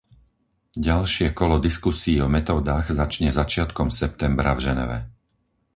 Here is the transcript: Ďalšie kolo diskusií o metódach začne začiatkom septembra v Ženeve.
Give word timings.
Ďalšie 0.89 1.27
kolo 1.39 1.55
diskusií 1.67 2.17
o 2.25 2.25
metódach 2.35 2.87
začne 3.01 3.29
začiatkom 3.39 3.87
septembra 3.99 4.51
v 4.57 4.63
Ženeve. 4.65 4.97